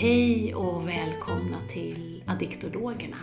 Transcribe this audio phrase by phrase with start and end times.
[0.00, 3.16] Hej och välkomna till Addiktologerna.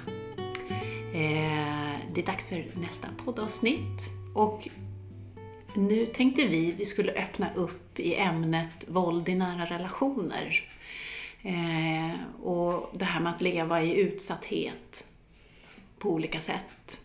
[1.14, 4.70] Eh, det är dags för nästa poddavsnitt och
[5.74, 10.70] nu tänkte vi vi skulle öppna upp i ämnet våld i nära relationer.
[11.42, 15.08] Eh, och det här med att leva i utsatthet
[16.00, 17.02] på olika sätt.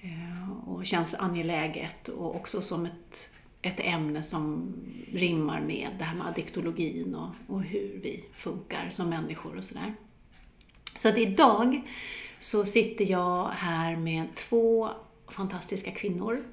[0.00, 3.30] Eh, och känns angeläget och också som ett
[3.62, 4.74] ett ämne som
[5.12, 9.94] rimmar med det här med addiktologin och, och hur vi funkar som människor och sådär.
[10.96, 11.82] Så att idag
[12.38, 14.88] så sitter jag här med två
[15.28, 16.44] fantastiska kvinnor.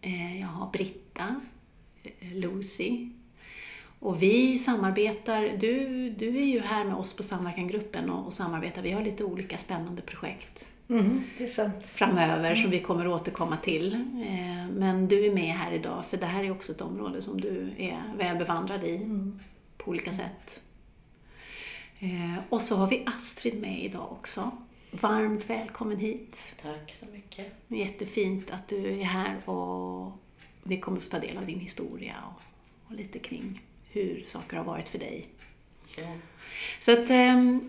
[0.00, 1.40] Eh, jag har Britta,
[2.02, 3.08] eh, Lucy
[4.00, 8.82] och vi samarbetar, du, du är ju här med oss på Samverkangruppen och, och samarbetar.
[8.82, 11.86] Vi har lite olika spännande projekt Mm, det är sant.
[11.86, 13.94] framöver som vi kommer återkomma till.
[13.94, 17.40] Eh, Men du är med här idag för det här är också ett område som
[17.40, 19.00] du är väl bevandrad i
[19.76, 20.62] på olika sätt.
[21.98, 24.50] Eh, Och så har vi Astrid med idag också.
[24.90, 26.36] Varmt välkommen hit.
[26.62, 27.46] Tack så mycket.
[27.68, 30.12] Jättefint att du är här och
[30.62, 32.42] vi kommer få ta del av din historia och,
[32.90, 35.26] och lite kring hur saker har varit för dig.
[35.98, 36.12] Ja.
[36.80, 37.68] Så att ehm,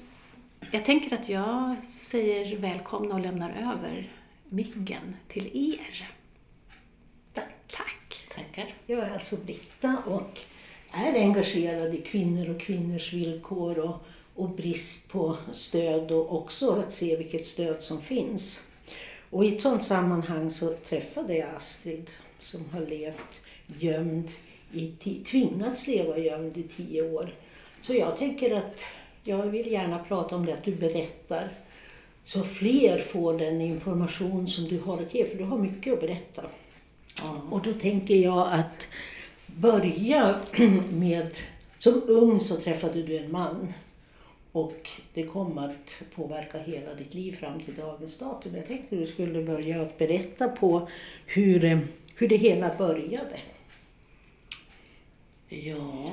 [0.72, 4.12] jag tänker att jag säger välkomna och lämnar över
[4.50, 6.10] micken till er.
[7.34, 7.46] Tack.
[7.68, 8.28] Tack.
[8.36, 8.74] Tackar.
[8.86, 10.40] Jag är alltså Britta och
[10.92, 16.94] är engagerad i kvinnor och kvinnors villkor och, och brist på stöd och också att
[16.94, 18.64] se vilket stöd som finns.
[19.30, 23.42] Och i ett sådant sammanhang så träffade jag Astrid som har levt
[23.80, 24.32] gömd,
[24.72, 24.88] i
[25.26, 27.34] tvingats leva gömd i tio år.
[27.82, 28.84] Så jag tänker att
[29.24, 31.50] jag vill gärna prata om det, att du berättar
[32.24, 36.02] så fler får den information som du har att ge, för du har mycket att
[36.02, 36.44] berätta.
[37.24, 37.42] Ja.
[37.50, 38.88] Och då tänker jag att
[39.46, 40.42] börja
[40.92, 41.30] med,
[41.80, 43.74] som ung så träffade du en man
[44.52, 48.56] och det kom att påverka hela ditt liv fram till dagens datum.
[48.56, 50.88] Jag tänkte du skulle börja att berätta på
[51.26, 51.80] hur, eh,
[52.16, 53.40] hur det hela började.
[55.50, 56.12] ja,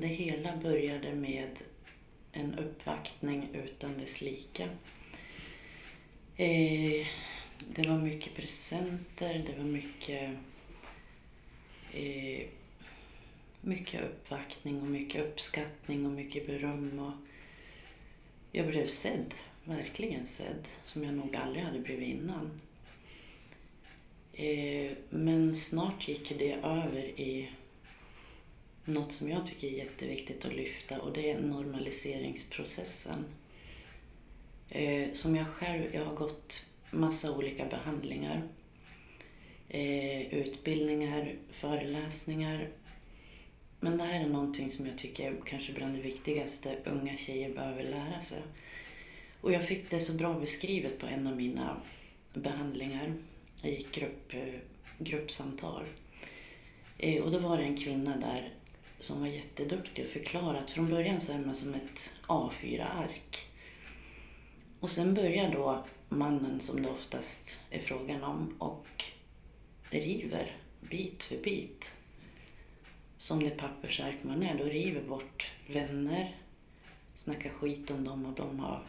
[0.00, 1.62] det hela började med
[2.32, 4.68] en uppvaktning utan dess like.
[6.36, 7.06] Eh,
[7.68, 10.30] det var mycket presenter, det var mycket,
[11.92, 12.46] eh,
[13.60, 16.98] mycket uppvaktning och mycket uppskattning och mycket beröm.
[16.98, 17.12] Och
[18.52, 19.34] jag blev sedd,
[19.64, 22.60] verkligen sedd, som jag nog aldrig hade blivit innan.
[24.32, 27.50] Eh, men snart gick det över i
[28.84, 33.24] något som jag tycker är jätteviktigt att lyfta och det är normaliseringsprocessen.
[34.68, 38.42] Eh, som jag själv, jag har gått massa olika behandlingar,
[39.68, 42.68] eh, utbildningar, föreläsningar.
[43.80, 47.54] Men det här är någonting som jag tycker är kanske bland det viktigaste unga tjejer
[47.54, 48.42] behöver lära sig.
[49.40, 51.76] Och jag fick det så bra beskrivet på en av mina
[52.34, 53.14] behandlingar.
[53.62, 54.54] Jag gick grupp, eh,
[54.98, 55.84] gruppsamtal.
[56.98, 58.52] Eh, och då var det en kvinna där
[59.04, 63.46] som var jätteduktig och förklarade att från början så är man som ett A4-ark.
[64.80, 69.04] Och sen börjar då mannen, som det oftast är frågan om, och
[69.90, 71.92] river bit för bit.
[73.16, 76.36] Som det pappersark man är, då river bort vänner,
[77.14, 78.86] snackar skit om dem och de har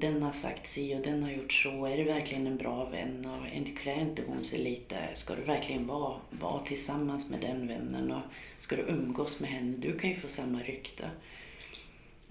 [0.00, 1.86] den har sagt si och den har gjort så.
[1.86, 3.26] Är det verkligen en bra vän?
[3.26, 4.96] Och inte klär inte hon sig lite?
[5.14, 8.10] Ska du verkligen vara, vara tillsammans med den vännen?
[8.10, 8.22] Och
[8.58, 9.76] ska du umgås med henne?
[9.76, 11.10] Du kan ju få samma rykte.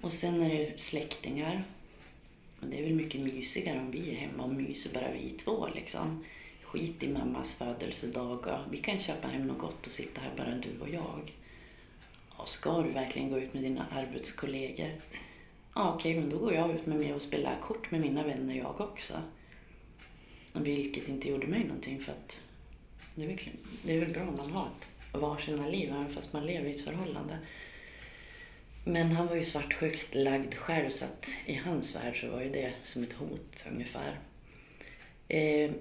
[0.01, 1.63] Och sen är det släktingar.
[2.61, 5.67] Och det är väl mycket mysigare om vi är hemma och myser bara vi två
[5.75, 6.23] liksom.
[6.63, 10.55] Skit i mammas födelsedag och vi kan köpa hem något gott och sitta här bara
[10.55, 11.33] du och jag.
[12.29, 14.89] Och ska du verkligen gå ut med dina arbetskollegor?
[15.79, 18.55] Ah, okej, men då går jag ut med mig och spelar kort med mina vänner
[18.55, 19.13] jag också.
[20.53, 22.41] Vilket inte gjorde mig någonting för att
[23.15, 23.37] det är väl,
[23.83, 26.71] det är väl bra om man har ett varsina liv även fast man lever i
[26.71, 27.37] ett förhållande.
[28.85, 32.49] Men han var ju svartsjukt lagd själv så att i hans värld så var ju
[32.49, 34.19] det som ett hot ungefär.
[35.27, 35.71] Eh,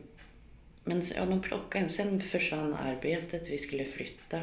[0.85, 4.43] men ja, de plockade, sen försvann arbetet, vi skulle flytta.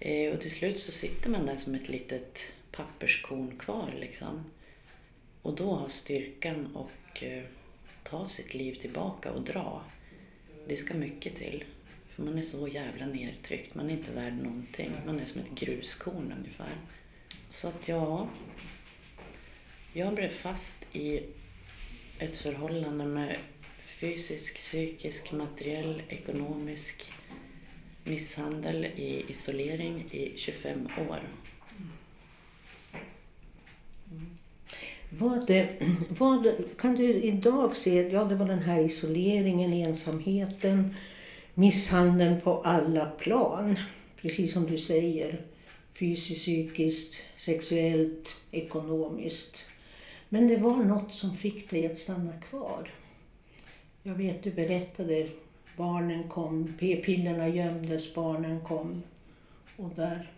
[0.00, 4.44] Eh, och till slut så sitter man där som ett litet papperskorn kvar liksom.
[5.46, 7.44] Och då har styrkan och eh,
[8.02, 9.82] ta sitt liv tillbaka och dra.
[10.68, 11.64] Det ska mycket till.
[12.08, 14.92] För man är så jävla nedtryckt, man är inte värd någonting.
[15.06, 16.72] Man är som ett gruskorn ungefär.
[17.48, 18.28] Så att ja,
[19.92, 21.22] jag blev fast i
[22.18, 23.36] ett förhållande med
[23.84, 27.12] fysisk, psykisk, materiell, ekonomisk
[28.04, 31.20] misshandel i isolering i 25 år.
[35.10, 35.50] Vad,
[36.08, 36.46] vad
[36.78, 40.94] kan du idag se, ja det var den här isoleringen, ensamheten,
[41.54, 43.76] misshandeln på alla plan.
[44.20, 45.40] Precis som du säger,
[45.94, 49.64] fysiskt, psykiskt, sexuellt, ekonomiskt.
[50.28, 52.90] Men det var något som fick dig att stanna kvar.
[54.02, 55.28] Jag vet, du berättade,
[55.76, 59.02] barnen kom, p-pillerna gömdes, barnen kom.
[59.76, 60.30] Och där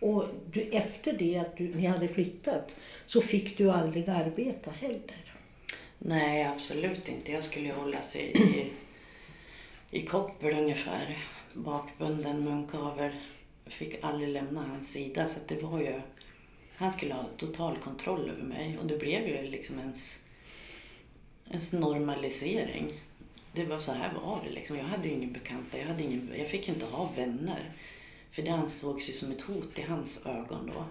[0.00, 2.74] och du, efter det att du, ni hade flyttat
[3.06, 5.34] så fick du aldrig arbeta heller?
[5.98, 7.32] Nej, absolut inte.
[7.32, 8.70] Jag skulle hålla sig i,
[9.98, 11.18] i koppel ungefär.
[11.54, 13.12] Bakbunden munkavel.
[13.66, 15.28] Fick aldrig lämna hans sida.
[15.28, 16.00] Så det var ju...
[16.76, 18.78] Han skulle ha total kontroll över mig.
[18.78, 20.24] Och det blev ju liksom ens,
[21.50, 22.92] ens normalisering.
[23.52, 24.76] Det var så här var det liksom.
[24.76, 25.78] Jag hade ju ingen bekanta.
[25.78, 27.70] Jag, hade ingen, jag fick ju inte ha vänner.
[28.32, 30.84] För det ansågs ju som ett hot i hans ögon då.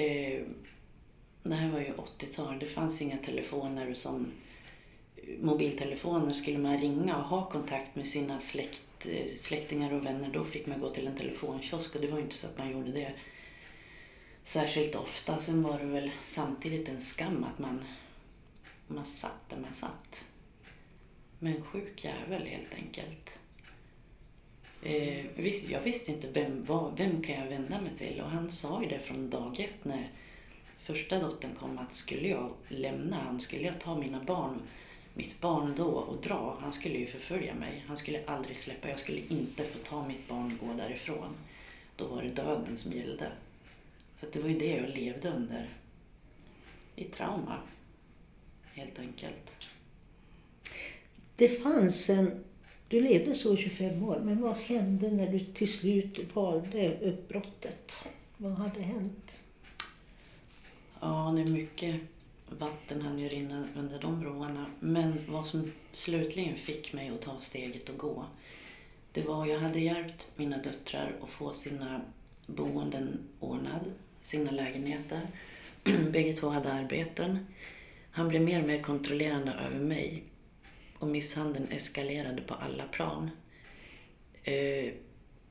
[0.00, 0.42] Eh,
[1.42, 2.58] det här var ju 80-tal.
[2.58, 4.32] Det fanns inga telefoner som
[5.16, 6.34] eh, mobiltelefoner.
[6.34, 10.66] Skulle man ringa och ha kontakt med sina släkt, eh, släktingar och vänner då fick
[10.66, 13.14] man gå till en telefonkiosk och det var inte så att man gjorde det
[14.42, 15.40] särskilt ofta.
[15.40, 17.84] Sen var det väl samtidigt en skam att man,
[18.86, 20.24] man satt där man satt.
[21.38, 23.38] Men sjuk jävel helt enkelt.
[24.84, 28.82] Eh, jag visste inte vem, vad, vem kan jag vända mig till och han sa
[28.82, 30.08] ju det från dag ett när
[30.78, 34.62] första dottern kom att skulle jag lämna han, skulle jag ta mina barn,
[35.14, 37.84] mitt barn då och dra, han skulle ju förfölja mig.
[37.86, 41.34] Han skulle aldrig släppa, jag skulle inte få ta mitt barn och gå därifrån.
[41.96, 43.32] Då var det döden som gällde.
[44.20, 45.68] Så det var ju det jag levde under.
[46.96, 47.58] I trauma,
[48.72, 49.72] helt enkelt.
[51.36, 52.44] Det fanns en
[52.88, 57.92] du levde så i 25 år, men vad hände när du till slut valde uppbrottet?
[58.36, 59.40] Vad hade hänt?
[61.00, 62.00] Ja, det är mycket
[62.58, 64.66] vatten hann ju rinna under de broarna.
[64.80, 68.26] Men vad som slutligen fick mig att ta steget och gå,
[69.12, 72.00] det var jag hade hjälpt mina döttrar att få sina
[72.46, 73.92] boenden ordnad,
[74.22, 75.20] sina lägenheter.
[76.10, 77.46] Bägge två hade arbeten.
[78.10, 80.24] Han blev mer och mer kontrollerande över mig
[81.04, 83.30] och misshandeln eskalerade på alla plan.
[84.44, 84.92] Eh,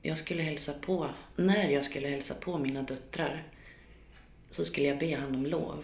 [0.01, 3.43] jag skulle hälsa på, när jag skulle hälsa på mina döttrar
[4.49, 5.83] så skulle jag be honom om lov.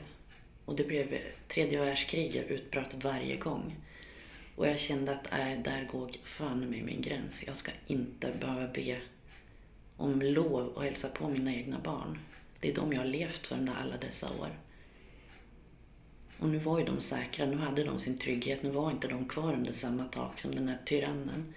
[0.66, 1.18] Och det blev
[1.48, 3.76] tredje världskriget utbröt varje gång.
[4.56, 7.44] Och jag kände att äh, där går fan med min gräns.
[7.48, 8.98] Jag ska inte behöva be
[9.98, 12.20] om lov och hälsa på mina egna barn.
[12.60, 14.50] Det är de jag har levt för under alla dessa år.
[16.40, 19.26] Och nu var ju de säkra, nu hade de sin trygghet, nu var inte de
[19.26, 21.54] kvar under samma tak som den här tyrannen.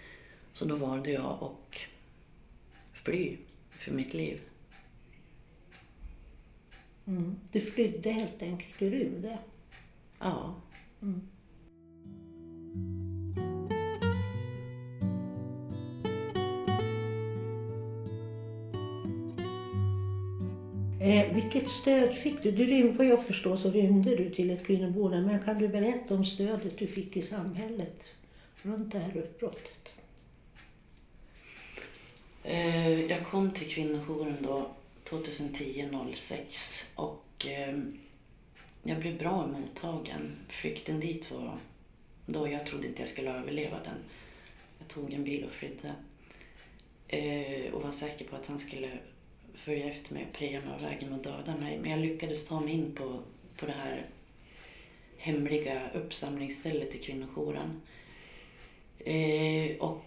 [0.52, 1.78] Så då valde jag att
[2.92, 3.36] fly
[3.70, 4.40] för mitt liv.
[7.06, 7.36] Mm.
[7.52, 9.38] Du flydde helt enkelt, du rymde?
[10.18, 10.54] Ja.
[11.02, 11.28] Mm.
[21.02, 22.50] Eh, vilket stöd fick du?
[22.50, 25.20] du rym, vad jag förstår så rymde du till ett kvinnoboende.
[25.20, 28.04] Men kan du berätta om stödet du fick i samhället
[28.62, 29.92] runt det här uppbrottet?
[32.44, 34.70] Eh, jag kom till kvinnojouren då
[35.04, 37.78] 2010-06 och eh,
[38.82, 40.36] jag blev bra mottagen.
[40.48, 41.58] Flykten dit var
[42.26, 43.98] då jag trodde inte jag skulle överleva den.
[44.78, 45.94] Jag tog en bil och flydde.
[47.08, 48.90] Eh, och var säker på att han skulle
[49.54, 51.78] följa efter mig och preja mig av vägen och döda mig.
[51.78, 53.22] Men jag lyckades ta mig in på,
[53.56, 54.06] på det här
[55.18, 57.80] hemliga uppsamlingsstället i kvinnojouren.
[58.98, 60.04] Eh, och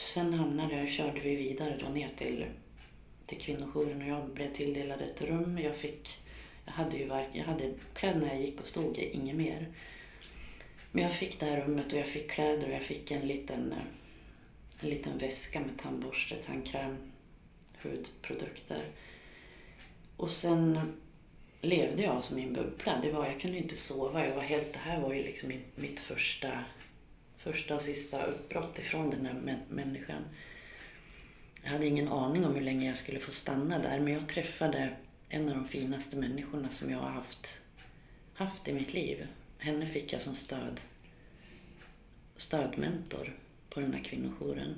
[0.00, 2.44] sen hamnade, körde vi vidare då ner till,
[3.26, 5.58] till kvinnojouren och jag blev tilldelad ett rum.
[5.58, 6.08] Jag, fick,
[6.64, 9.68] jag hade ju jag hade kläderna jag gick och stod, i, inget mer.
[10.92, 13.74] Men jag fick det här rummet och jag fick kläder och jag fick en liten,
[14.80, 16.96] en liten väska med tandborste, tandkräm,
[17.84, 18.82] hudprodukter.
[20.16, 20.78] Och sen
[21.60, 22.98] levde jag som i en bubbla.
[23.02, 24.26] Det var, jag kunde inte sova.
[24.26, 26.64] Jag var helt, det här var ju liksom mitt första,
[27.38, 30.22] första och sista uppbrott ifrån den här människan.
[31.62, 34.96] Jag hade ingen aning om hur länge jag skulle få stanna där men jag träffade
[35.28, 37.62] en av de finaste människorna som jag har haft,
[38.34, 39.26] haft i mitt liv.
[39.58, 40.80] Henne fick jag som stöd,
[42.36, 43.38] stödmentor
[43.70, 44.74] på den här kvinnojouren.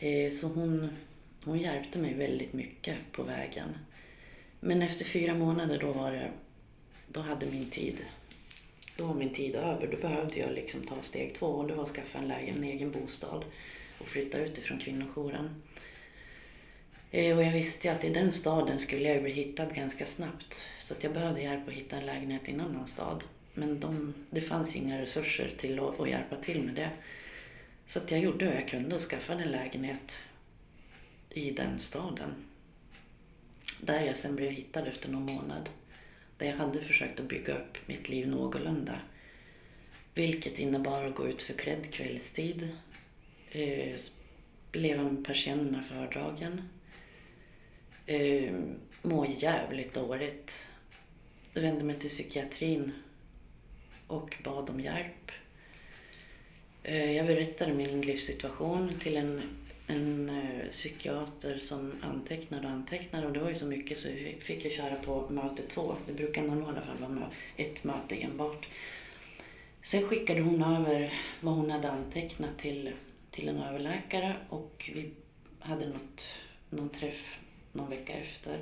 [0.00, 0.90] Eh, så hon,
[1.44, 3.68] hon hjälpte mig väldigt mycket på vägen.
[4.60, 6.30] Men efter fyra månader då var det,
[7.08, 8.04] då hade min tid,
[8.96, 9.86] då var min tid över.
[9.86, 12.64] Då behövde jag liksom ta steg två och det var att skaffa en, lägen, en
[12.64, 13.44] egen bostad
[13.98, 15.50] och flytta ut ifrån kvinnojouren.
[17.10, 20.68] Eh, och jag visste att i den staden skulle jag bli hittad ganska snabbt.
[20.78, 23.24] Så att jag behövde hjälp att hitta en lägenhet i en annan stad.
[23.54, 26.90] Men de, det fanns inga resurser till att, att hjälpa till med det.
[27.88, 30.22] Så att jag gjorde vad jag kunde och skaffade en lägenhet
[31.30, 32.34] i den staden.
[33.80, 35.68] Där jag sen blev hittad efter någon månad.
[36.36, 39.00] Där jag hade försökt att bygga upp mitt liv någorlunda.
[40.14, 42.76] Vilket innebar att gå ut förklädd kvällstid.
[43.50, 43.96] Eh,
[44.72, 46.62] leva med persiennerna fördragen.
[48.06, 48.54] Eh,
[49.02, 50.70] må jävligt dåligt.
[51.52, 52.92] Jag vände mig till psykiatrin
[54.06, 55.32] och bad om hjälp.
[56.88, 59.42] Eh, jag berättade min livssituation till en,
[59.86, 64.36] en eh, psykiater som antecknade och antecknade och det var ju så mycket så vi
[64.40, 65.94] fick ju köra på möte två.
[66.06, 68.68] Det brukar normala fall vara ett möte enbart.
[69.82, 72.92] Sen skickade hon över vad hon hade antecknat till,
[73.30, 75.10] till en överläkare och vi
[75.58, 76.28] hade något,
[76.70, 77.38] någon träff
[77.72, 78.58] någon vecka efter.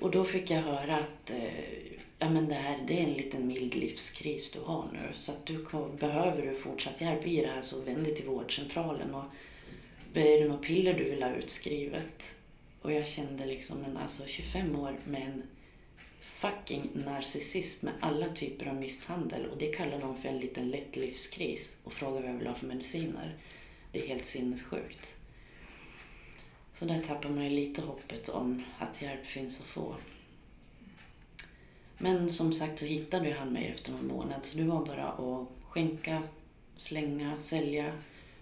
[0.00, 3.46] Och då fick jag höra att eh, ja, men det här det är en liten
[3.46, 5.14] mild livskris du har nu.
[5.18, 5.66] Så att du
[5.98, 9.14] behöver du fortsatt hjälp i det här så vänd dig till vårdcentralen.
[9.14, 9.24] Och
[10.14, 12.38] är det något piller du vill ha utskrivet?
[12.82, 15.42] Och jag kände liksom, men alltså 25 år med en
[16.20, 20.96] fucking narcissist med alla typer av misshandel och det kallar de för en liten lätt
[20.96, 23.36] livskris och frågar vad jag vill ha för mediciner.
[23.92, 25.16] Det är helt sinnessjukt.
[26.74, 29.94] Så där tappar man ju lite hoppet om att hjälp finns att få.
[31.98, 35.48] Men som sagt så hittade han mig efter någon månad så det var bara att
[35.68, 36.22] skänka,
[36.76, 37.92] slänga, sälja,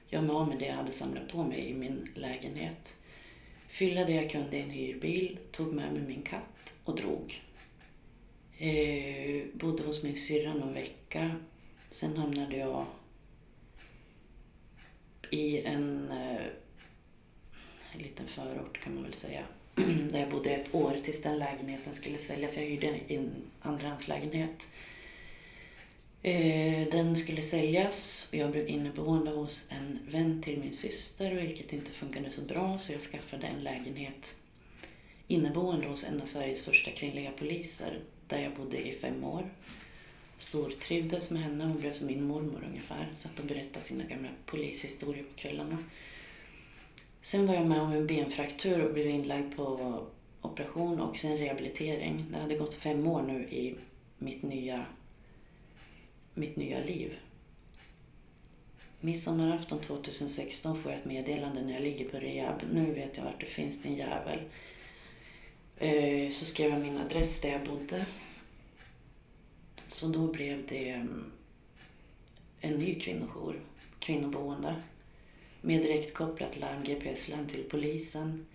[0.09, 2.97] göra mig av med det jag hade samlat på mig i min lägenhet.
[3.69, 7.43] Fylla det jag kunde i en hyrbil, tog med mig min katt och drog.
[8.59, 11.37] Eh, bodde hos min syrra någon vecka.
[11.91, 12.87] Sen hamnade jag
[15.31, 16.47] i en, eh,
[17.93, 19.43] en liten förort kan man väl säga
[20.11, 22.57] där jag bodde ett år tills den lägenheten skulle säljas.
[22.57, 23.31] Jag hyrde en
[23.61, 24.69] andrahandslägenhet.
[26.23, 31.73] Eh, den skulle säljas och jag blev inneboende hos en vän till min syster vilket
[31.73, 34.35] inte funkade så bra så jag skaffade en lägenhet
[35.33, 39.51] inneboende hos en av Sveriges första kvinnliga poliser där jag bodde i fem år.
[40.39, 43.09] Stortrivdes med henne, hon blev som min mormor ungefär.
[43.17, 45.79] Satt och berättade sina gamla polishistorier på kvällarna.
[47.23, 49.99] Sen var jag med om en benfraktur och blev inlagd på
[50.41, 52.27] operation och sen rehabilitering.
[52.31, 53.77] Det hade gått fem år nu i
[54.19, 54.87] mitt nya,
[56.35, 57.19] mitt nya liv.
[59.01, 62.63] Midsommarafton 2016 får jag ett meddelande när jag ligger på rehab.
[62.73, 64.39] Nu vet jag vart det finns din jävel.
[65.77, 68.07] Eh, så skrev jag min adress där jag bodde.
[69.89, 71.33] Så då blev det mm,
[72.61, 73.61] en ny kvinnojour,
[73.99, 74.75] kvinnoboende
[75.63, 78.47] med direktkopplat larm, GPS-larm till polisen.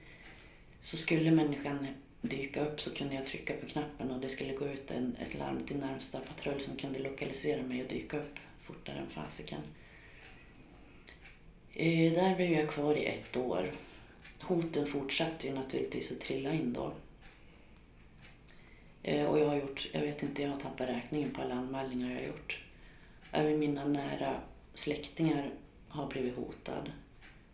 [0.82, 1.88] Så skulle människan
[2.22, 5.40] dyka upp så kunde jag trycka på knappen och det skulle gå ut en, ett
[5.40, 9.62] larm till närmsta patrull som kunde lokalisera mig och dyka upp fortare än fasiken.
[11.74, 13.72] Eh, där blev jag kvar i ett år.
[14.42, 16.94] Hoten fortsatte ju naturligtvis att trilla in då.
[19.04, 22.10] Eh, och jag har gjort, jag vet inte, jag har tappat räkningen på alla anmälningar
[22.10, 22.62] jag har gjort.
[23.32, 24.42] Även mina nära
[24.74, 25.52] släktingar
[25.88, 26.92] har blivit hotad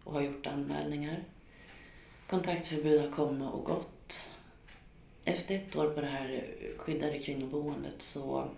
[0.03, 1.23] och har gjort anmälningar.
[2.27, 4.29] Kontaktförbud har kommit och gått.
[5.25, 6.47] Efter ett år på det här
[6.77, 8.49] skyddade kvinnoboendet så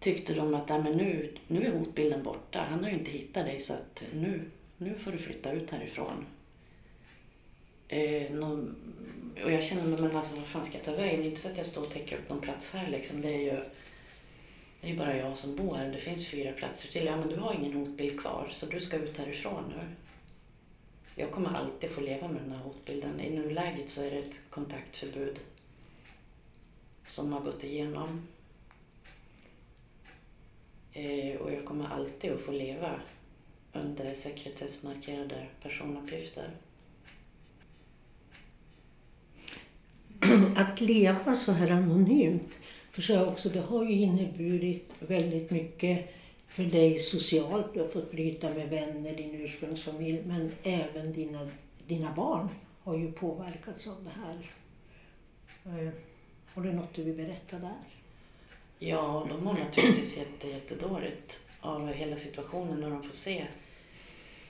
[0.00, 2.66] tyckte de att men nu, nu är hotbilden borta.
[2.70, 6.26] Han har ju inte hittat dig så att nu, nu får du flytta ut härifrån.
[7.88, 8.76] Eh, någon,
[9.44, 11.24] och jag kände, men alltså vad fan ska jag ta vägen?
[11.24, 13.22] Inte så att jag står och täcker upp någon plats här liksom.
[13.22, 13.62] Det är ju
[14.80, 15.92] det är bara jag som bor här.
[15.92, 17.04] Det finns fyra platser till.
[17.04, 19.84] Ja, men du har ingen hotbild kvar så du ska ut härifrån nu.
[21.14, 23.20] Jag kommer alltid få leva med den här hotbilden.
[23.20, 25.40] I nuläget så är det ett kontaktförbud
[27.06, 28.26] som har gått igenom.
[30.92, 33.00] Eh, och jag kommer alltid att få leva
[33.72, 36.50] under sekretessmarkerade personuppgifter.
[40.56, 42.58] Att leva så här anonymt
[42.90, 46.14] för så också, det har ju inneburit väldigt mycket
[46.48, 47.74] för dig socialt.
[47.74, 51.48] Du har fått bryta med vänner, din ursprungsfamilj, men även dina,
[51.86, 52.48] dina barn
[52.84, 54.50] har ju påverkats av det här.
[55.64, 55.92] Eh,
[56.54, 57.78] har du något du vill berätta där?
[58.78, 63.46] Ja, de mår naturligtvis jätte, jättedåligt av hela situationen när de får se.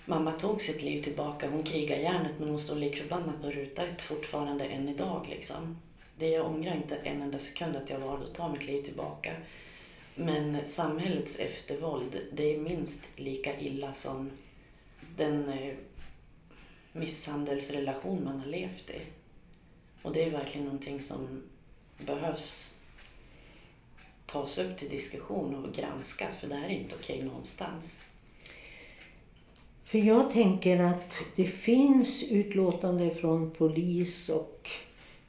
[0.06, 4.02] Mamma tog sitt liv tillbaka, hon krigar järnet men hon står likförbannat på ruta ett
[4.02, 5.26] fortfarande än idag.
[5.30, 5.76] Liksom.
[6.20, 9.32] Det jag ångrar inte en enda sekund att jag valde att ta mitt liv tillbaka.
[10.14, 14.30] Men samhällets eftervåld, det är minst lika illa som
[15.16, 15.74] den, eh,
[16.92, 19.00] misshandelsrelation man har levt i.
[20.02, 21.42] Och det är verkligen någonting som
[21.98, 22.76] behövs
[24.26, 28.00] tas upp till diskussion och granskas för det här är inte okej någonstans.
[29.84, 34.70] För jag tänker att det finns utlåtande från polis och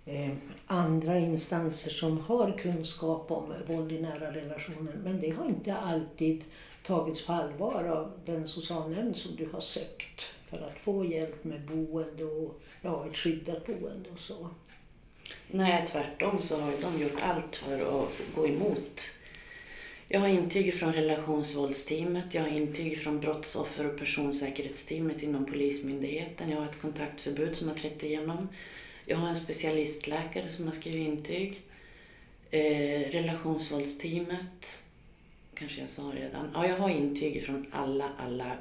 [0.05, 0.31] Eh,
[0.67, 4.93] andra instanser som har kunskap om våld i nära relationer.
[5.03, 6.43] Men det har inte alltid
[6.83, 11.61] tagits på allvar av den socialnämnd som du har sökt för att få hjälp med
[11.61, 14.49] boende och ja, ett skyddat boende och så.
[15.47, 19.01] Nej, tvärtom så har de gjort allt för att gå emot.
[20.07, 26.57] Jag har intyg från relationsvåldsteamet, jag har intyg från brottsoffer och personsäkerhetsteamet inom Polismyndigheten, jag
[26.57, 28.47] har ett kontaktförbud som har trätt igenom.
[29.11, 31.61] Jag har en specialistläkare som har skrivit intyg.
[32.51, 34.83] Eh, relationsvåldsteamet,
[35.53, 36.51] kanske jag sa redan.
[36.53, 38.57] Ja, jag har intyg från alla, alla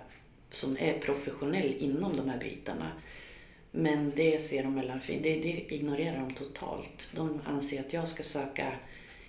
[0.51, 2.93] som är professionell inom de här bitarna.
[3.71, 7.11] Men det ser de mellan det, det ignorerar de totalt.
[7.15, 8.73] De anser att jag ska söka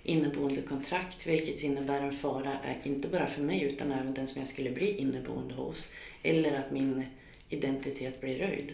[0.02, 4.40] inneboende kontrakt vilket innebär en fara, eh, inte bara för mig utan även den som
[4.40, 5.92] jag skulle bli inneboende hos.
[6.22, 7.04] Eller att min
[7.48, 8.72] identitet blir röjd.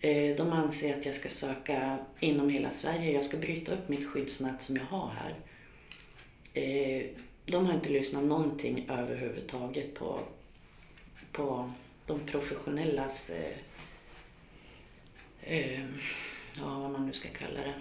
[0.00, 3.12] Eh, de anser att jag ska söka inom hela Sverige.
[3.12, 5.34] Jag ska bryta upp mitt skyddsnät som jag har här.
[6.54, 7.06] Eh,
[7.44, 10.20] de har inte lyssnat någonting överhuvudtaget på,
[11.32, 11.70] på
[12.06, 13.32] de professionellas,
[15.42, 15.80] eh,
[16.58, 17.74] ja vad man nu ska kalla det.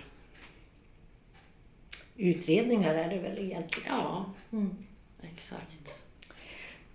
[2.15, 3.93] Utredningar är det väl egentligen?
[3.97, 4.75] Ja, mm.
[5.33, 6.03] exakt.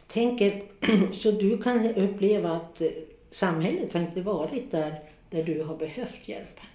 [0.06, 0.62] Tänker,
[1.12, 2.82] så du kan uppleva att
[3.30, 6.66] samhället har inte varit där där du har behövt hjälpen?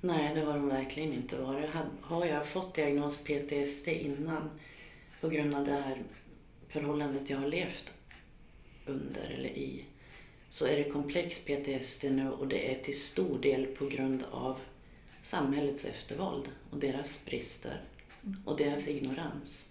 [0.00, 1.70] Nej, det har de verkligen inte varit.
[2.00, 4.50] Har jag fått diagnos PTSD innan
[5.20, 6.02] på grund av det här
[6.68, 7.92] förhållandet jag har levt
[8.86, 9.84] under eller i
[10.50, 14.58] så är det komplex PTSD nu och det är till stor del på grund av
[15.22, 17.80] samhällets eftervåld och deras brister
[18.44, 19.68] och deras ignorans.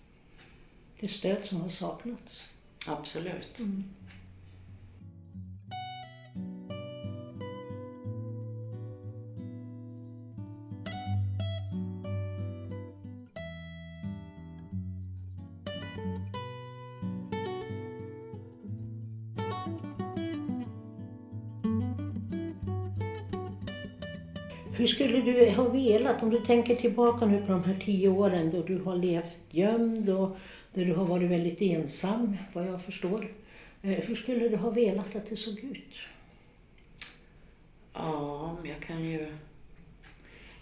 [0.99, 2.47] Det stöd som har saknats.
[2.87, 3.59] Absolut.
[3.59, 3.83] Mm.
[24.81, 28.51] Hur skulle du ha velat, om du tänker tillbaka nu på de här tio åren
[28.51, 30.37] då du har levt gömd och
[30.73, 33.31] där du har varit väldigt ensam, vad jag förstår.
[33.81, 35.95] Eh, hur skulle du ha velat att det såg ut?
[37.93, 39.33] Ja, jag kan ju...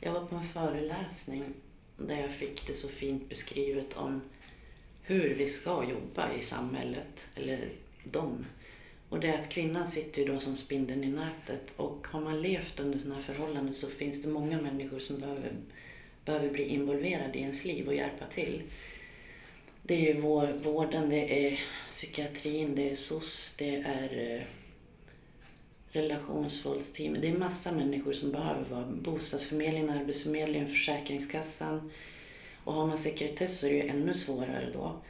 [0.01, 1.43] Jag var på en föreläsning
[1.97, 4.21] där jag fick det så fint beskrivet om
[5.01, 7.59] hur vi ska jobba i samhället, eller
[8.03, 8.45] de
[9.09, 12.41] och det är att kvinnan sitter ju då som spindeln i nätet och har man
[12.41, 15.51] levt under sådana här förhållanden så finns det många människor som behöver,
[16.25, 18.61] behöver bli involverade i ens liv och hjälpa till.
[19.83, 24.43] Det är ju vår, vården, det är psykiatrin, det är SOS, det är eh,
[25.91, 27.17] relationsvåldsteam.
[27.21, 31.91] Det är massa människor som behöver vara bostadsförmedlingen, arbetsförmedlingen, Försäkringskassan.
[32.63, 35.01] Och har man sekretess så är det ju ännu svårare då.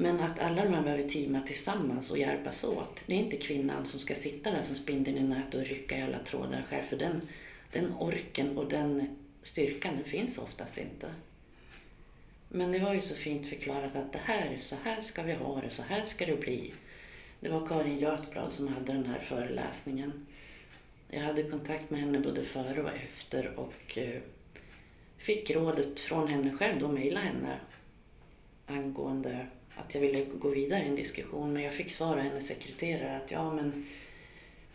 [0.00, 3.04] Men att alla de här behöver teama tillsammans och hjälpas åt.
[3.06, 6.02] Det är inte kvinnan som ska sitta där som spindeln i nätet och rycka i
[6.02, 6.82] alla trådar själv.
[6.82, 7.20] För den,
[7.72, 11.06] den orken och den styrkan den finns oftast inte.
[12.48, 15.60] Men det var ju så fint förklarat att det här, så här ska vi ha
[15.60, 16.72] det, så här ska det bli.
[17.40, 20.26] Det var Karin Götblad som hade den här föreläsningen.
[21.08, 24.20] Jag hade kontakt med henne både före och efter och eh,
[25.16, 27.58] fick rådet från henne själv, då mejla henne
[28.66, 29.46] angående
[29.78, 33.30] att jag ville gå vidare i en diskussion men jag fick svara hennes sekreterare att
[33.30, 33.86] ja men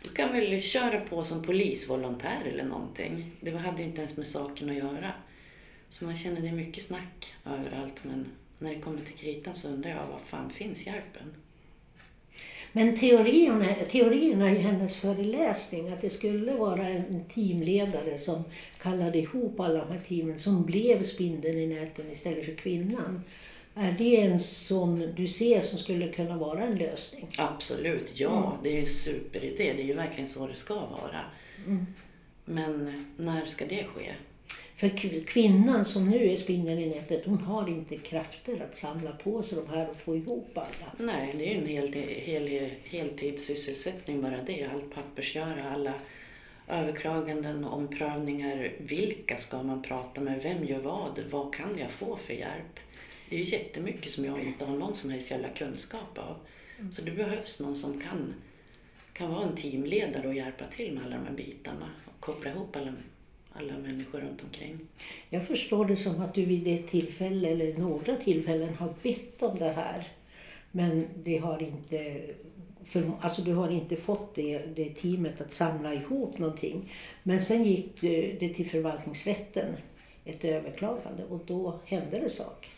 [0.02, 3.30] du kan väl köra på som polisvolontär eller någonting.
[3.40, 5.12] Det hade ju inte ens med saken att göra.
[5.88, 8.26] Så man känner det är mycket snack överallt men
[8.58, 11.34] när det kommer till kritan så undrar jag var fan finns hjälpen?
[12.72, 18.44] Men teorierna, teorierna i hennes föreläsning att det skulle vara en teamledare som
[18.82, 23.22] kallade ihop alla de här teamen som blev spindeln i näten istället för kvinnan.
[23.74, 27.28] Är det en som du ser som skulle kunna vara en lösning?
[27.38, 28.46] Absolut, ja.
[28.46, 28.58] Mm.
[28.62, 29.72] Det är en superidé.
[29.76, 31.20] Det är ju verkligen så det ska vara.
[31.66, 31.86] Mm.
[32.44, 34.14] Men när ska det ske?
[34.76, 34.88] För
[35.26, 39.58] kvinnan som nu är spindeln i nätet, hon har inte krafter att samla på sig
[39.58, 41.12] de här och få ihop alla.
[41.12, 41.92] Nej, det är ju en hel,
[42.48, 44.68] hel, heltidssysselsättning bara det.
[44.72, 45.94] Allt pappersgöra, alla
[46.68, 48.72] överklaganden, omprövningar.
[48.78, 50.42] Vilka ska man prata med?
[50.42, 51.20] Vem gör vad?
[51.30, 52.80] Vad kan jag få för hjälp?
[53.30, 56.36] Det är jättemycket som jag inte har någon som helst jävla kunskap av.
[56.78, 56.92] Mm.
[56.92, 58.34] Så det behövs någon som kan
[59.14, 62.76] kan vara en teamledare och hjälpa till med alla de här bitarna och koppla ihop
[62.76, 62.92] alla,
[63.52, 64.78] alla människor runt omkring.
[65.30, 69.58] Jag förstår det som att du vid ett tillfälle eller några tillfällen har bett om
[69.58, 70.08] det här.
[70.70, 72.20] Men det har inte,
[72.84, 76.92] för, alltså du har inte fått det, det teamet att samla ihop någonting.
[77.22, 78.00] Men sen gick
[78.40, 79.76] det till förvaltningsrätten,
[80.24, 82.73] ett överklagande och då hände det sak.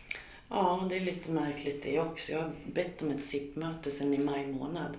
[0.48, 2.32] Ja, det är lite märkligt det också.
[2.32, 4.96] Jag har bett om ett SIP-möte sedan i maj månad.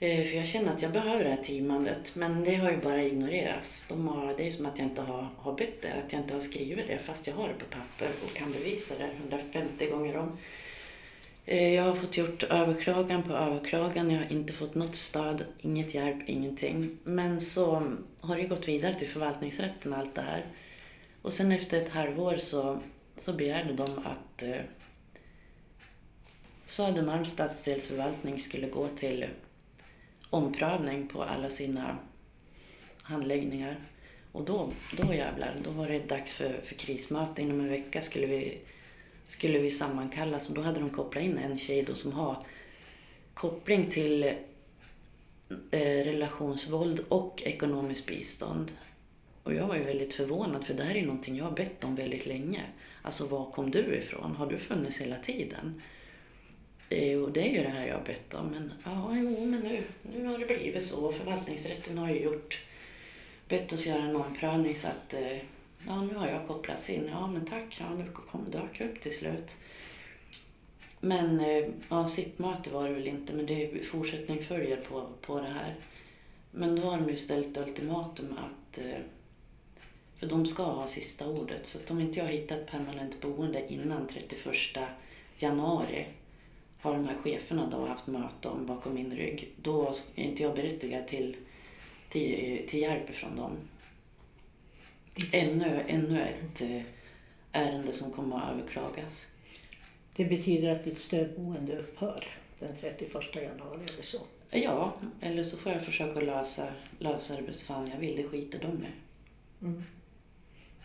[0.00, 3.02] Eh, för jag känner att jag behöver det här teamandet, men det har ju bara
[3.02, 3.88] ignorerats.
[3.88, 6.34] De har, det är som att jag inte har, har bett det, att jag inte
[6.34, 10.16] har skrivit det, fast jag har det på papper och kan bevisa det 150 gånger
[10.16, 10.38] om.
[11.46, 15.94] Eh, jag har fått gjort överklagan på överklagan, jag har inte fått något stöd, inget
[15.94, 16.98] hjälp, ingenting.
[17.04, 17.82] Men så
[18.20, 20.46] har det gått vidare till förvaltningsrätten allt det här.
[21.22, 22.80] Och sen efter ett halvår så,
[23.20, 24.60] så begärde de att eh,
[26.66, 29.26] Södermalms stadsdelsförvaltning skulle gå till
[30.30, 31.98] omprövning på alla sina
[33.02, 33.80] handläggningar.
[34.32, 37.42] Och då, då jävlar, då var det dags för, för krismöte.
[37.42, 38.58] Inom en vecka skulle vi,
[39.26, 42.44] skulle vi sammankallas och då hade de kopplat in en tjej då som har
[43.34, 44.24] koppling till
[45.70, 48.72] eh, relationsvåld och ekonomiskt bistånd.
[49.48, 51.94] Och jag var ju väldigt förvånad för det här är någonting jag har bett om
[51.94, 52.62] väldigt länge.
[53.02, 54.36] Alltså var kom du ifrån?
[54.36, 55.82] Har du funnits hela tiden?
[56.88, 58.46] Eh, Och det är ju det här jag har bett om.
[58.46, 59.82] Men ja, jo, men nu,
[60.14, 61.12] nu har det blivit så.
[61.12, 62.60] Förvaltningsrätten har ju gjort,
[63.48, 65.36] bett oss göra en omprövning så att eh,
[65.86, 67.08] ja, nu har jag kopplats in.
[67.10, 67.76] Ja, men tack.
[67.80, 69.56] Ja, nu kom dök upp till slut.
[71.00, 75.40] Men eh, ja, SIP-möte var det väl inte, men det är fortsättning följer på, på
[75.40, 75.74] det här.
[76.50, 79.00] Men då har de ju ställt ultimatum att eh,
[80.18, 81.66] för de ska ha sista ordet.
[81.66, 84.78] Så att om inte jag hittar ett permanent boende innan 31
[85.38, 86.06] januari
[86.80, 90.54] har de här cheferna då haft möte om bakom min rygg, då är inte jag
[90.54, 91.36] berättigad till,
[92.08, 93.56] till, till hjälp från dem.
[95.32, 96.82] Ännu, ännu ett eh,
[97.52, 99.26] ärende som kommer att överklagas.
[100.16, 102.24] Det betyder att ditt stödboende upphör
[102.58, 104.18] den 31 januari eller så.
[104.50, 106.66] Ja, eller så får jag försöka lösa,
[106.98, 108.16] lösa det bäst fan jag vill.
[108.16, 108.90] Det skiter de i.
[109.62, 109.84] Mm.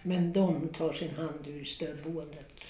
[0.03, 2.61] Men de tar sin hand ur stödboendet.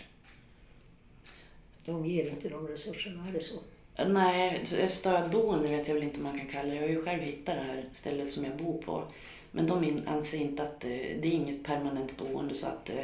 [1.86, 3.60] De ger inte de resurserna, är det så?
[4.08, 6.76] Nej, stödboende vet jag väl inte om man kan kalla det.
[6.76, 9.04] Jag har ju själv hittat det här stället som jag bor på.
[9.52, 13.04] Men de anser inte att eh, det är inget permanent boende så att eh,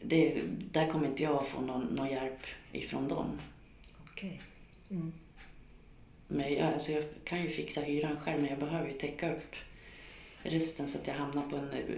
[0.00, 2.40] det, där kommer inte jag få någon, någon hjälp
[2.72, 3.40] ifrån dem.
[4.10, 4.40] Okej.
[4.90, 5.12] Mm.
[6.28, 9.54] Men jag, alltså jag kan ju fixa hyran själv men jag behöver ju täcka upp
[10.42, 11.96] resten så att jag hamnar på en eh,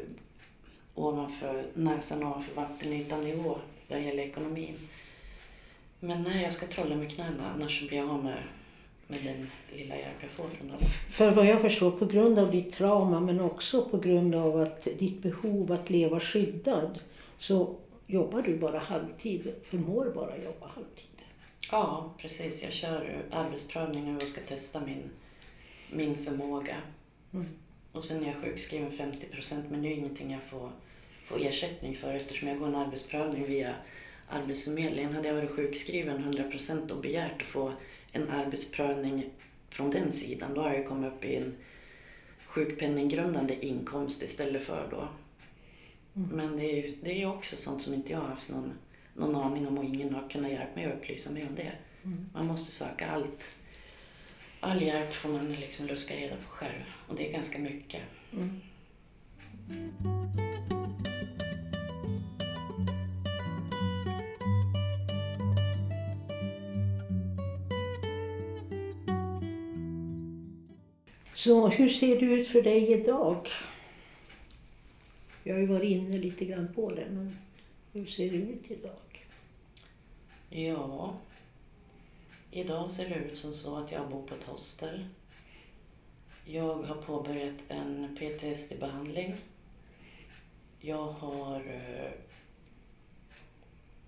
[0.99, 3.59] ovanför näsan ovanför vattenytan nivå
[3.89, 4.75] vad gäller ekonomin.
[6.01, 8.43] Men nej, jag ska trolla med knäna annars blir jag av med,
[9.07, 10.79] med den lilla hjälp jag får från dem.
[11.11, 14.89] För vad jag förstår, på grund av ditt trauma men också på grund av att
[14.99, 16.99] ditt behov att leva skyddad
[17.39, 21.19] så jobbar du bara halvtid, förmår bara jobba halvtid.
[21.71, 22.63] Ja, precis.
[22.63, 25.11] Jag kör arbetsprövningar och ska testa min,
[25.93, 26.77] min förmåga.
[27.33, 27.47] Mm.
[27.93, 30.71] Och sen är jag sjukskriven 50 procent, men det är ingenting jag får,
[31.29, 33.75] får ersättning för eftersom jag går en arbetsprövning via
[34.29, 35.15] Arbetsförmedlingen.
[35.15, 37.73] Hade jag varit sjukskriven 100 procent och begärt att få
[38.13, 39.31] en arbetsprövning
[39.71, 41.55] från den sidan, då har jag kommit upp i en
[42.47, 45.09] sjukpenninggrundande inkomst istället för då.
[46.17, 46.29] Mm.
[46.37, 48.73] Men det är ju det är också sånt som inte jag har haft någon,
[49.15, 51.73] någon aning om och ingen har kunnat hjälpa mig att upplysa mig om det.
[52.05, 52.27] Mm.
[52.35, 53.57] Man måste söka allt.
[54.61, 58.03] All hjälp får man liksom luska reda på själv och det är ganska mycket.
[58.33, 58.61] Mm.
[71.39, 73.49] Så hur ser det ut för dig idag?
[75.43, 77.39] Vi har ju varit inne lite grann på det, men
[77.93, 79.27] hur ser det ut idag?
[80.51, 81.17] Ja,
[82.51, 85.07] idag ser det ut som så att jag bor på ett hostel.
[86.45, 89.35] Jag har påbörjat en PTSD-behandling.
[90.81, 92.13] Jag har eh,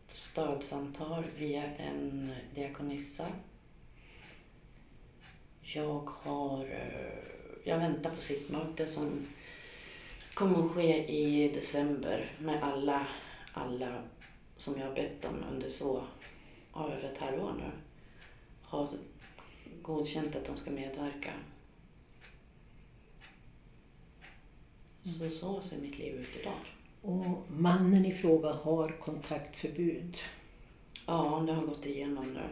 [0.06, 3.26] stödsamtal via en diakonissa.
[5.74, 6.64] Jag har...
[6.64, 7.18] eh,
[7.64, 9.26] Jag väntar på sitt möte som
[10.34, 13.06] kommer att ske i december med alla,
[13.52, 14.02] alla
[14.56, 16.04] som jag har bett om under så
[16.74, 17.70] ja, över ett halvår nu.
[18.62, 18.88] Har
[19.82, 21.30] godkänt att de ska medverka.
[25.02, 26.58] Så så ser mitt liv ut idag.
[27.02, 30.16] Och mannen i fråga har kontaktförbud.
[31.06, 32.48] Ja, det har gått igenom nu.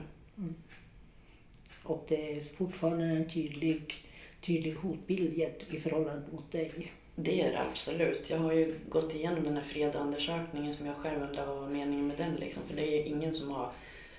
[1.88, 3.94] Och det är fortfarande en tydlig,
[4.40, 6.92] tydlig hotbild i förhållande mot dig.
[7.16, 8.31] Det är det absolut.
[8.31, 12.07] Jag har ju gått igenom den här fredagundersökningen som jag själv undrar vad var meningen
[12.07, 12.35] med den.
[12.35, 12.62] Liksom.
[12.68, 13.72] För det är ingen som har,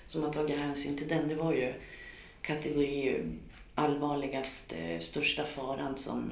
[0.08, 1.28] som har tagit hänsyn till den.
[1.28, 1.74] Det var ju
[2.42, 3.24] kategori
[3.76, 6.32] allvarligast, eh, största faran som,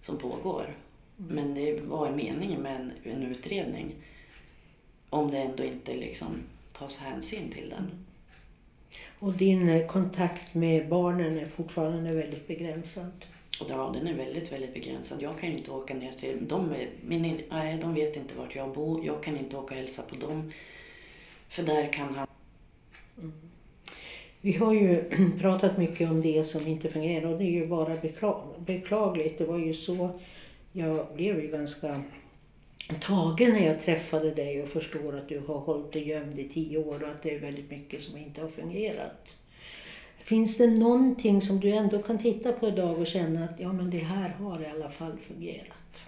[0.00, 0.76] som pågår.
[1.18, 1.34] Mm.
[1.34, 3.94] Men det var meningen med en, en utredning
[5.10, 8.07] om det ändå inte liksom tas hänsyn till den.
[9.18, 13.12] Och din eh, kontakt med barnen är fortfarande väldigt begränsad?
[13.68, 15.22] Ja, den är väldigt, väldigt begränsad.
[15.22, 16.48] Jag kan ju inte åka ner till...
[16.48, 16.74] De,
[17.06, 19.06] min, nej, de vet inte vart jag bor.
[19.06, 20.52] Jag kan inte åka och hälsa på dem.
[21.48, 22.26] För där kan han...
[23.18, 23.32] Mm.
[24.40, 25.04] Vi har ju
[25.40, 27.96] pratat mycket om det som inte fungerar och det är ju bara
[28.58, 29.38] beklagligt.
[29.38, 30.20] Det var ju så
[30.72, 32.02] jag blev ju ganska
[32.94, 36.78] tagen när jag träffade dig och förstår att du har hållit dig gömd i tio
[36.78, 39.28] år och att det är väldigt mycket som inte har fungerat.
[40.16, 43.90] Finns det någonting som du ändå kan titta på idag och känna att ja, men
[43.90, 46.02] det här har i alla fall fungerat?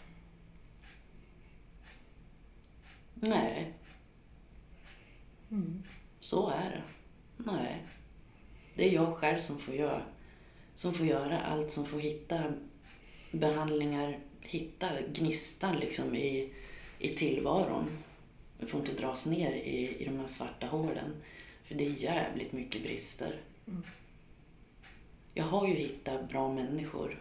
[3.15, 3.73] Nej.
[5.51, 5.83] Mm.
[6.21, 6.83] Så är det.
[7.53, 7.85] Nej.
[8.75, 10.03] Det är jag själv som får göra,
[10.75, 12.43] som får göra allt, som får hitta
[13.33, 16.53] behandlingar, hitta gnistan liksom i,
[17.01, 17.99] i tillvaron.
[18.59, 21.23] Jag får inte dras ner i, i de här svarta hålen.
[21.65, 23.41] För det är jävligt mycket brister.
[23.67, 23.83] Mm.
[25.35, 27.19] Jag har ju hittat bra människor,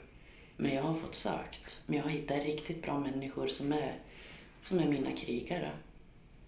[0.58, 1.84] men jag har fått sökt.
[1.86, 3.96] Men jag har hittat riktigt bra människor som är,
[4.64, 5.72] som är mina krigare.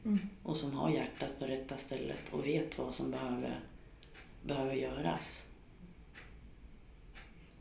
[0.06, 0.20] Mm.
[0.44, 3.60] Och som har hjärtat på rätta stället och vet vad som behöver,
[4.44, 5.48] behöver göras.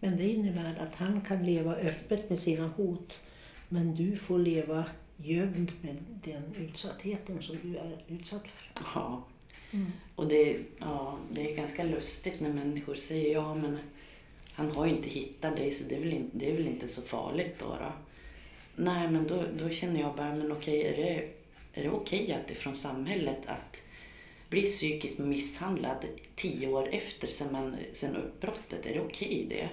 [0.00, 3.18] Men det innebär att han kan leva öppet med sina hot,
[3.68, 4.85] men du får leva
[5.22, 8.85] gömd med den utsattheten som du är utsatt för.
[8.94, 9.24] Ja,
[9.72, 9.92] Mm.
[10.14, 13.78] Och det, ja, det är ganska lustigt när människor säger ja men
[14.54, 16.88] han har ju inte hittat dig så det är väl inte, det är väl inte
[16.88, 17.66] så farligt då.
[17.66, 17.92] då.
[18.76, 21.28] Nej men då, då känner jag bara, men okej är det,
[21.80, 23.83] är det okej att det är från samhället att
[24.48, 26.04] bli psykiskt misshandlad
[26.35, 28.87] tio år efter sen, man, sen uppbrottet?
[28.87, 29.68] Är det okej det?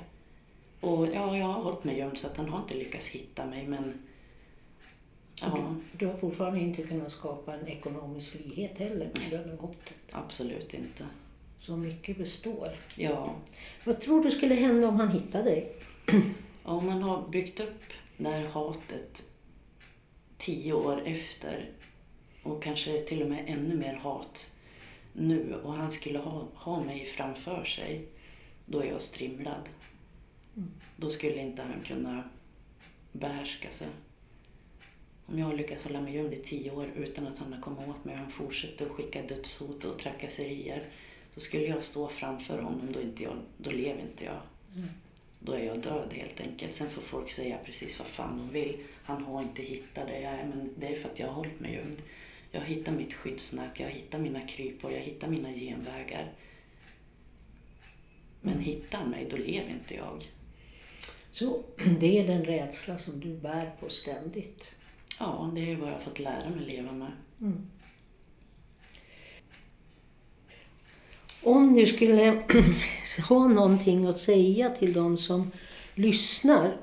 [0.87, 3.67] Och ja, jag har hållit mig gömd så att han har inte lyckats hitta mig
[3.67, 3.93] men
[5.41, 5.75] Ja.
[5.91, 9.93] Du, du, har fortfarande inte kunnat skapa en ekonomisk frihet heller på grund av hotet?
[10.11, 11.05] Absolut inte.
[11.59, 12.69] Så mycket består?
[12.97, 13.35] Ja.
[13.83, 15.75] Vad tror du skulle hända om han hittade dig?
[16.63, 17.83] Om man har byggt upp
[18.17, 19.23] det här hatet
[20.37, 21.69] tio år efter
[22.43, 24.55] och kanske till och med ännu mer hat
[25.13, 28.07] nu och han skulle ha, ha mig framför sig,
[28.65, 29.69] då är jag strimlad.
[30.57, 30.71] Mm.
[30.95, 32.23] Då skulle inte han kunna
[33.11, 33.87] behärska sig.
[35.29, 37.87] Om jag har lyckats hålla mig gömd i tio år utan att han har kommit
[37.87, 40.83] åt mig och han fortsätter att skicka dödshot och trakasserier
[41.33, 44.41] så skulle jag stå framför honom, då, inte jag, då lever inte jag.
[44.75, 44.89] Mm.
[45.39, 46.73] Då är jag död helt enkelt.
[46.73, 48.77] Sen får folk säga precis vad fan de vill.
[49.03, 50.19] Han har inte hittat det.
[50.19, 52.01] Ja, men det är för att jag har hållit mig gömd.
[52.51, 56.31] Jag hittar mitt skyddsnät, jag hittar mina krypor, jag hittar mina genvägar.
[58.41, 60.31] Men hittar han mig, då lever inte jag.
[61.31, 61.63] Så
[61.99, 64.67] det är den rädsla som du bär på ständigt?
[65.19, 67.11] Ja, det är vad jag har fått lära mig leva med.
[67.41, 67.67] Mm.
[71.43, 72.43] Om du skulle
[73.29, 75.51] ha någonting att säga till de som
[75.95, 76.77] lyssnar,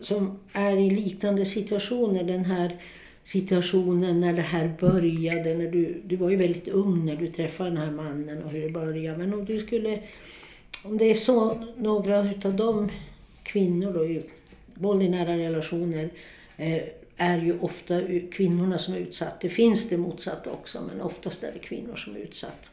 [0.00, 2.76] som är i liknande situationer, den här
[3.22, 7.70] situationen när det här började, när du, du var ju väldigt ung när du träffade
[7.70, 9.18] den här mannen och hur det började.
[9.18, 10.02] Men om du skulle,
[10.84, 12.88] om det är så, några utav de
[13.42, 14.20] kvinnor då,
[14.74, 16.10] våld i nära relationer,
[16.56, 16.82] eh,
[17.22, 18.00] är ju ofta
[18.32, 19.36] kvinnorna som är utsatta.
[19.40, 22.68] Det finns det motsatta också, men oftast är det kvinnor som är utsatta.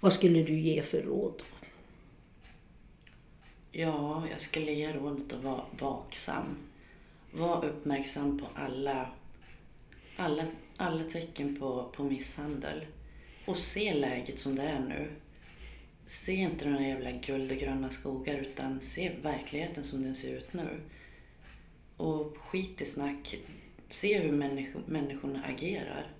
[0.00, 1.42] Vad skulle du ge för råd?
[3.72, 6.56] Ja, jag skulle ge rådet att vara vaksam.
[7.32, 9.10] Var uppmärksam på alla,
[10.16, 10.46] alla,
[10.76, 12.86] alla tecken på, på misshandel.
[13.46, 15.10] Och se läget som det är nu.
[16.06, 20.52] Se inte några jävla guld och gröna skogar utan se verkligheten som den ser ut
[20.52, 20.80] nu.
[21.96, 23.38] Och skit i snack.
[23.88, 26.12] Se hur människo, människorna agerar.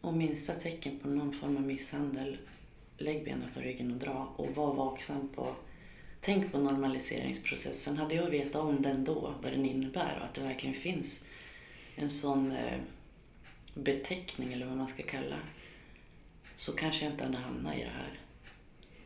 [0.00, 2.36] Och minsta tecken på någon form av misshandel,
[2.98, 4.34] lägg benen på ryggen och dra.
[4.36, 5.54] Och var vaksam på...
[6.20, 7.96] Tänk på normaliseringsprocessen.
[7.96, 11.24] Hade jag vetat om den då, vad den innebär och att det verkligen finns
[11.94, 12.80] en sån eh,
[13.74, 15.36] beteckning, eller vad man ska kalla,
[16.56, 18.20] så kanske jag inte hade hamnat i det här.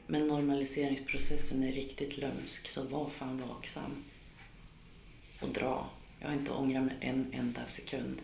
[0.06, 4.04] Men normaliseringsprocessen är riktigt lömsk, så var fan vaksam
[5.42, 5.86] och dra.
[6.20, 8.20] Jag har inte ångrat mig en enda sekund.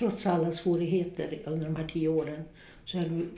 [0.00, 2.44] trots alla svårigheter under de här tio åren
[2.84, 3.28] så är du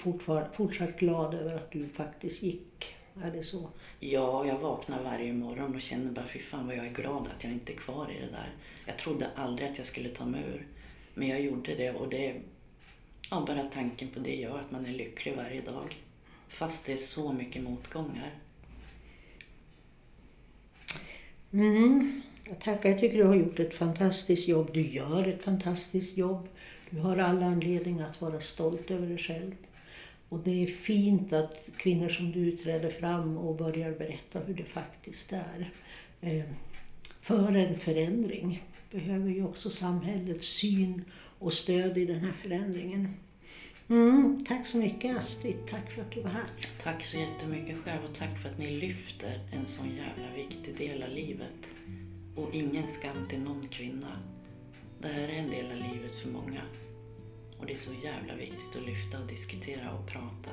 [0.52, 2.94] fortsatt glad över att du faktiskt gick.
[3.22, 3.68] Är det så?
[4.00, 7.44] Ja, jag vaknar varje morgon och känner bara fy fan vad jag är glad att
[7.44, 8.50] jag inte är kvar i det där.
[8.86, 10.66] Jag trodde aldrig att jag skulle ta mig ur.
[11.14, 12.34] Men jag gjorde det och det,
[13.30, 15.96] ja, bara tanken på det gör att man är lycklig varje dag.
[16.48, 18.34] Fast det är så mycket motgångar.
[21.52, 22.22] Mm.
[22.48, 22.90] Jag tackar.
[22.90, 24.70] Jag tycker du har gjort ett fantastiskt jobb.
[24.72, 26.48] Du gör ett fantastiskt jobb.
[26.90, 29.54] Du har all anledning att vara stolt över dig själv.
[30.28, 34.64] Och det är fint att kvinnor som du träder fram och börjar berätta hur det
[34.64, 35.70] faktiskt är.
[36.20, 36.44] Eh,
[37.20, 41.04] för en förändring behöver ju också samhällets syn
[41.38, 43.14] och stöd i den här förändringen.
[43.92, 46.44] Mm, tack så mycket Astrid, tack för att du var här.
[46.82, 51.02] Tack så jättemycket själv och tack för att ni lyfter en sån jävla viktig del
[51.02, 51.74] av livet.
[52.36, 54.18] Och ingen skam till någon kvinna.
[55.00, 56.62] Det här är en del av livet för många.
[57.58, 60.50] Och det är så jävla viktigt att lyfta och diskutera och prata.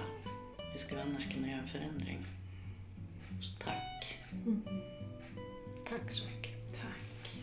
[0.74, 2.26] Hur ska vi annars kunna göra en förändring?
[3.42, 4.18] Så tack.
[4.46, 4.62] Mm.
[5.90, 6.82] Tack så mycket.
[6.82, 7.42] Tack.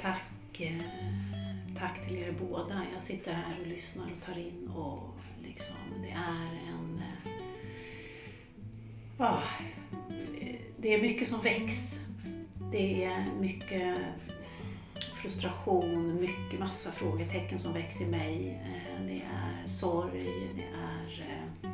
[0.00, 0.60] Tack.
[0.60, 0.82] Eh,
[1.78, 2.82] tack till er båda.
[2.94, 5.15] Jag sitter här och lyssnar och tar in och
[5.48, 7.02] liksom, det är en...
[9.18, 9.42] Ja,
[10.76, 11.98] det är mycket som väcks.
[12.72, 13.98] Det är mycket
[15.26, 18.60] frustration, mycket massa frågetecken som väcks i mig.
[18.64, 21.70] Eh, det är sorg, det är eh,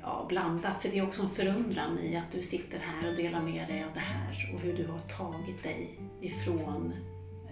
[0.00, 0.82] ja, blandat.
[0.82, 3.84] För det är också en förundran i att du sitter här och delar med dig
[3.84, 6.94] av det här och hur du har tagit dig ifrån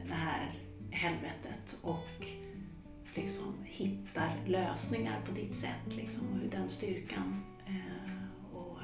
[0.08, 0.54] det här
[0.90, 2.26] helvetet och
[3.16, 8.78] liksom hittar lösningar på ditt sätt liksom, och hur den styrkan eh, och,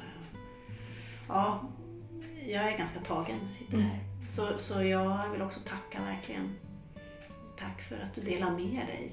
[1.28, 1.60] ja,
[2.46, 3.94] jag är ganska tagen, sitter här.
[3.94, 4.28] Mm.
[4.30, 6.56] Så, så jag vill också tacka verkligen.
[7.58, 9.12] Tack för att du delar med dig.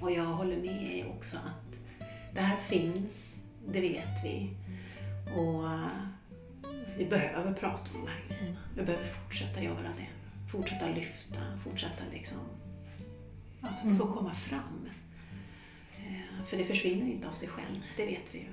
[0.00, 1.78] Och jag håller med också att
[2.34, 4.50] det här finns, det vet vi.
[5.36, 5.88] Och eh,
[6.98, 8.60] vi behöver prata om de här grejerna.
[8.76, 10.08] Vi behöver fortsätta göra det.
[10.52, 12.40] Fortsätta lyfta, fortsätta liksom,
[13.64, 13.98] ja, så att mm.
[13.98, 14.88] komma fram.
[15.96, 18.44] Eh, för det försvinner inte av sig själv, det vet vi ju.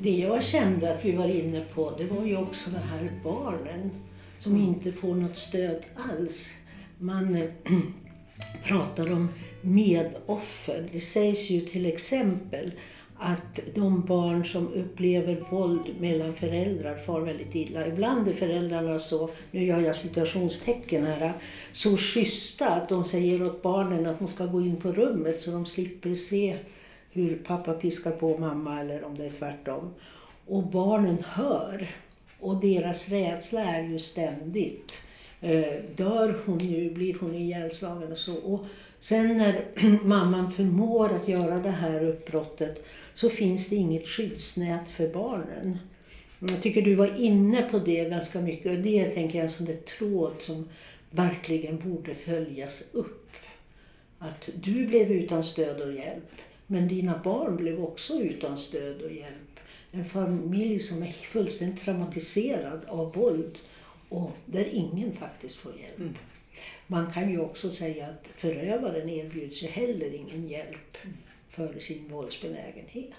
[0.00, 3.90] Det jag kände att vi var inne på, det var ju också de här barnen
[4.38, 4.64] som mm.
[4.64, 6.50] inte får något stöd alls.
[6.98, 7.50] Man äh,
[8.64, 9.28] pratar om
[9.62, 10.88] medoffer.
[10.92, 12.72] Det sägs ju till exempel
[13.18, 17.86] att de barn som upplever våld mellan föräldrar far väldigt illa.
[17.86, 21.32] Ibland är föräldrarna så, nu gör jag situationstecken här,
[21.72, 25.50] så schyssta att de säger åt barnen att de ska gå in på rummet så
[25.50, 26.56] de slipper se
[27.10, 29.94] hur pappa piskar på mamma eller om det är tvärtom.
[30.46, 31.88] Och barnen hör
[32.40, 35.02] och deras rädsla är ju ständigt.
[35.40, 36.90] Eh, dör hon nu?
[36.90, 38.12] Blir hon ihjälslagen?
[38.12, 38.34] Och så.
[38.34, 38.66] Och
[38.98, 39.64] sen när
[40.04, 45.78] mamman förmår att göra det här uppbrottet så finns det inget skyddsnät för barnen.
[46.38, 49.50] Jag tycker du var inne på det ganska mycket och det tänker jag är en
[49.50, 50.68] sån där tråd som
[51.10, 53.32] verkligen borde följas upp.
[54.18, 56.30] Att du blev utan stöd och hjälp,
[56.66, 59.46] men dina barn blev också utan stöd och hjälp
[59.96, 63.58] en familj som är fullständigt traumatiserad av våld
[64.08, 65.98] och där ingen faktiskt får hjälp.
[65.98, 66.14] Mm.
[66.86, 71.16] Man kan ju också säga att förövaren erbjuds ju heller ingen hjälp mm.
[71.56, 73.10] För sin våldsbenägenhet.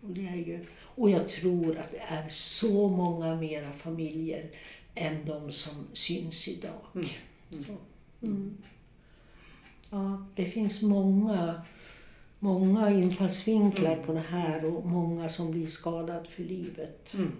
[0.00, 4.50] Och, det är ju, och jag tror att det är så många mera familjer
[4.94, 6.80] än de som syns idag.
[6.94, 7.08] Mm.
[7.52, 7.76] mm.
[8.22, 8.56] mm.
[9.90, 11.62] Ja, det finns många
[12.38, 14.06] många infallsvinklar mm.
[14.06, 17.14] på det här och många som blir skadade för livet.
[17.14, 17.32] Mm.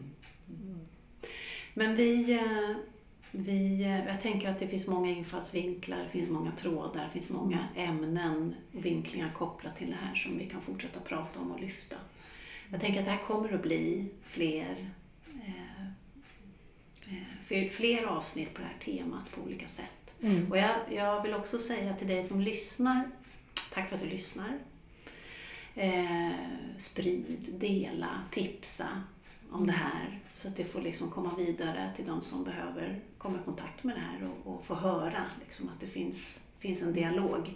[0.48, 0.80] Mm.
[1.74, 2.76] Men vi, eh,
[3.34, 7.30] vi, eh, jag tänker att det finns många infallsvinklar, det finns många trådar, det finns
[7.30, 11.60] många ämnen och vinklingar kopplat till det här som vi kan fortsätta prata om och
[11.60, 11.96] lyfta.
[12.70, 14.90] Jag tänker att det här kommer att bli fler,
[17.48, 20.14] eh, fler avsnitt på det här temat på olika sätt.
[20.22, 20.50] Mm.
[20.50, 23.10] Och jag, jag vill också säga till dig som lyssnar,
[23.72, 24.58] tack för att du lyssnar.
[25.74, 26.30] Eh,
[26.76, 29.02] sprid, dela, tipsa
[29.52, 33.38] om det här så att det får liksom komma vidare till de som behöver komma
[33.42, 36.92] i kontakt med det här och, och få höra liksom, att det finns, finns en
[36.92, 37.54] dialog.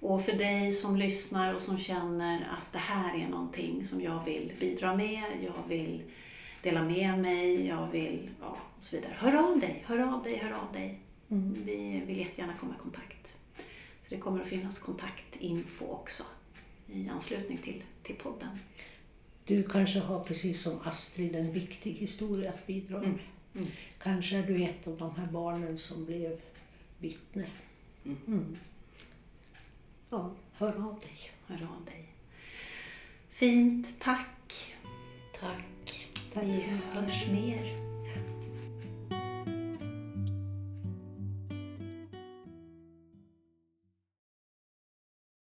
[0.00, 4.24] Och för dig som lyssnar och som känner att det här är någonting som jag
[4.24, 6.02] vill bidra med, jag vill
[6.62, 9.12] dela med mig, jag vill ja, och så vidare.
[9.16, 11.00] Hör av dig, hör av dig, hör av dig.
[11.30, 11.56] Mm.
[11.64, 13.38] Vi vill jättegärna komma i kontakt.
[14.02, 16.24] Så det kommer att finnas kontaktinfo också
[16.86, 18.48] i anslutning till, till podden.
[19.46, 23.08] Du kanske har precis som Astrid en viktig historia att bidra med.
[23.08, 23.18] Mm.
[23.54, 23.66] Mm.
[23.98, 26.40] Kanske är du ett av de här barnen som blev
[26.98, 27.46] vittne.
[28.04, 28.18] Mm.
[28.26, 28.56] mm.
[30.10, 31.30] Ja, hör av dig.
[31.46, 32.08] Hör av dig.
[33.28, 34.74] Fint, tack.
[35.40, 36.08] Tack.
[36.32, 37.93] tack Vi hörs mer.